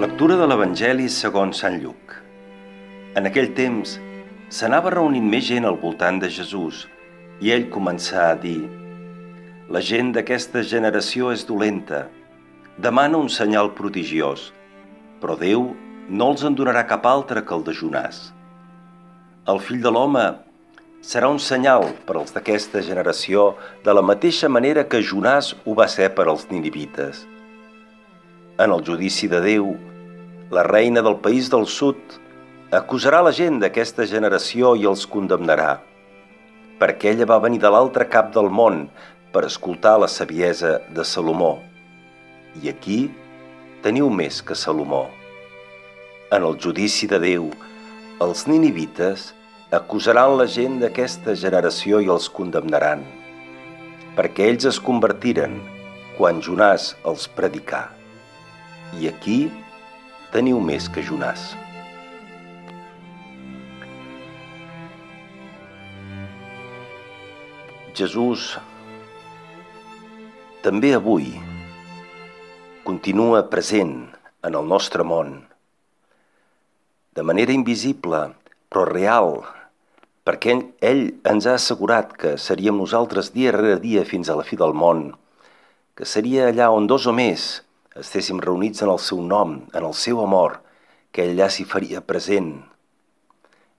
[0.00, 2.14] Lectura de l'Evangeli segons Sant Lluc.
[3.20, 3.90] En aquell temps
[4.56, 6.86] s'anava reunint més gent al voltant de Jesús
[7.44, 8.62] i ell començà a dir
[9.68, 12.06] La gent d'aquesta generació és dolenta,
[12.78, 14.46] demana un senyal prodigiós,
[15.20, 15.66] però Déu
[16.08, 18.22] no els en donarà cap altre que el de Jonàs.
[19.52, 20.24] El fill de l'home
[21.12, 23.50] serà un senyal per als d'aquesta generació
[23.84, 27.26] de la mateixa manera que Jonàs ho va ser per als ninivites.
[28.60, 29.70] En el judici de Déu,
[30.50, 32.18] la reina del país del sud
[32.74, 35.76] acusarà la gent d'aquesta generació i els condemnarà,
[36.80, 38.88] perquè ella va venir de l'altre cap del món
[39.30, 41.52] per escoltar la saviesa de Salomó.
[42.58, 42.98] I aquí
[43.84, 45.04] teniu més que Salomó.
[46.34, 47.46] En el judici de Déu,
[48.18, 49.30] els ninivites
[49.70, 53.06] acusaran la gent d'aquesta generació i els condemnaran,
[54.18, 55.60] perquè ells es convertiren
[56.18, 57.86] quan Jonàs els predicà.
[58.98, 59.44] I aquí
[60.34, 61.50] teniu més que Jonàs.
[68.00, 68.54] Jesús
[70.64, 71.32] també avui
[72.86, 73.94] continua present
[74.46, 75.40] en el nostre món
[77.18, 78.22] de manera invisible
[78.70, 79.34] però real
[80.24, 80.54] perquè
[80.86, 84.76] ell ens ha assegurat que seríem nosaltres dia rere dia fins a la fi del
[84.76, 85.10] món,
[85.96, 87.50] que seria allà on dos o més
[87.98, 90.60] estéssim reunits en el seu nom, en el seu amor,
[91.10, 92.52] que allà s'hi faria present.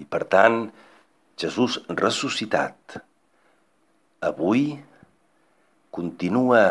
[0.00, 0.66] I per tant,
[1.40, 2.98] Jesús ressuscitat,
[4.24, 4.66] avui
[5.94, 6.62] continua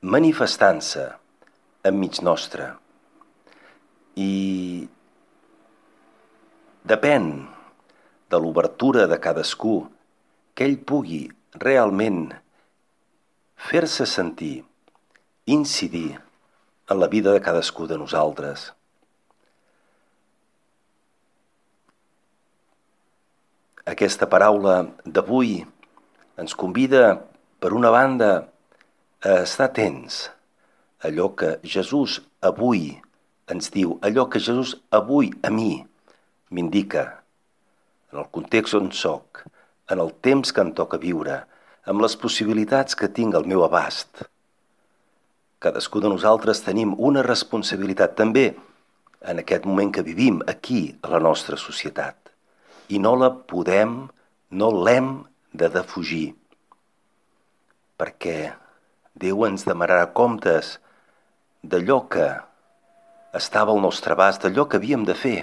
[0.00, 1.06] manifestant-se
[1.88, 2.72] enmig nostre.
[4.18, 4.86] I
[6.88, 7.30] depèn
[8.30, 9.76] de l'obertura de cadascú
[10.54, 11.22] que ell pugui
[11.62, 12.26] realment
[13.68, 14.64] fer-se sentir,
[15.48, 16.20] incidir
[16.88, 18.68] en la vida de cadascú de nosaltres.
[23.88, 25.62] Aquesta paraula d'avui
[26.38, 27.24] ens convida,
[27.58, 28.32] per una banda,
[29.24, 32.98] a estar atents a allò que Jesús avui
[33.48, 35.80] ens diu, allò que Jesús avui a mi
[36.52, 37.04] m'indica
[38.12, 39.44] en el context on sóc,
[39.88, 41.42] en el temps que em toca viure,
[41.88, 44.28] amb les possibilitats que tinc al meu abast.
[45.58, 48.52] Cadascú de nosaltres tenim una responsabilitat també
[49.26, 52.16] en aquest moment que vivim aquí a la nostra societat.
[52.88, 54.06] I no la podem,
[54.50, 55.10] no l'hem
[55.52, 56.30] de defugir.
[57.98, 58.38] Perquè
[59.18, 60.76] Déu ens demanarà comptes
[61.66, 62.26] d'allò que
[63.34, 65.38] estava al nostre abast, d'allò que havíem de fer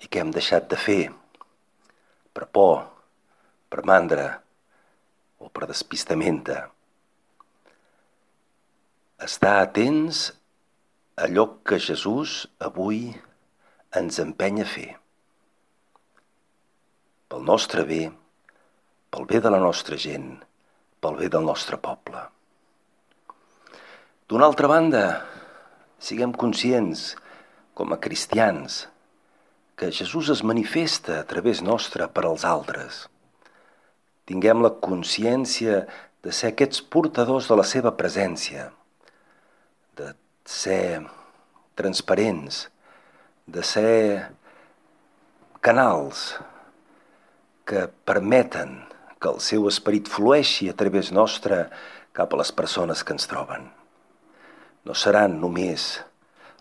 [0.00, 1.02] i que hem deixat de fer
[2.32, 2.86] per por,
[3.68, 4.30] per mandra
[5.44, 6.70] o per despistamenta.
[9.20, 10.30] Estar atents
[11.20, 13.10] a allò que Jesús avui
[14.00, 14.94] ens empenya a fer.
[17.28, 18.06] Pel nostre bé,
[19.12, 20.38] pel bé de la nostra gent,
[21.04, 22.24] pel bé del nostre poble.
[24.24, 25.04] D'una altra banda,
[26.00, 27.12] siguem conscients,
[27.76, 28.86] com a cristians,
[29.76, 33.04] que Jesús es manifesta a través nostre per als altres.
[34.24, 35.84] Tinguem la consciència
[36.24, 38.70] de ser aquests portadors de la seva presència,
[39.96, 40.12] de
[40.44, 41.06] ser
[41.78, 42.68] transparents,
[43.46, 44.30] de ser
[45.60, 46.38] canals
[47.64, 48.80] que permeten
[49.20, 51.66] que el seu esperit flueixi a través nostre
[52.16, 53.68] cap a les persones que ens troben.
[54.84, 56.00] No seran només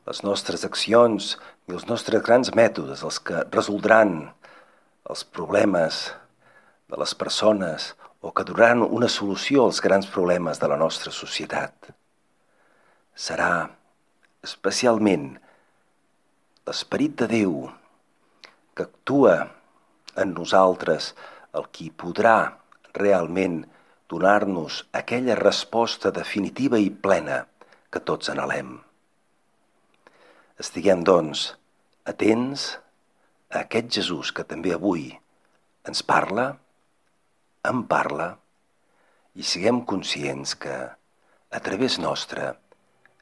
[0.10, 1.36] les nostres accions
[1.70, 4.18] i els nostres grans mètodes els que resoldran
[5.10, 6.10] els problemes
[6.90, 11.94] de les persones o que donaran una solució als grans problemes de la nostra societat.
[13.20, 13.68] Serà
[14.48, 15.34] especialment
[16.70, 17.56] l'esperit de Déu
[18.78, 19.34] que actua
[20.24, 21.10] en nosaltres
[21.60, 22.38] el qui podrà
[22.96, 23.58] realment
[24.14, 27.42] donar-nos aquella resposta definitiva i plena
[27.92, 28.78] que tots anhelem.
[30.64, 31.44] Estiguem, doncs,
[32.14, 32.70] atents
[33.50, 35.12] a aquest Jesús que també avui
[35.90, 36.48] ens parla,
[37.70, 38.32] en parla,
[39.36, 40.80] i siguem conscients que,
[41.50, 42.54] a través nostre,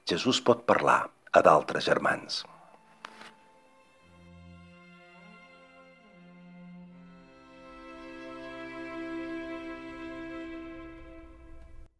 [0.08, 1.00] Jesús pot parlar
[1.36, 2.44] a d'altres germans.